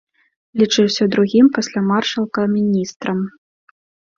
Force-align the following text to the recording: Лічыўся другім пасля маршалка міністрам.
Лічыўся 0.61 1.03
другім 1.15 1.51
пасля 1.57 1.79
маршалка 1.91 2.41
міністрам. 2.55 3.19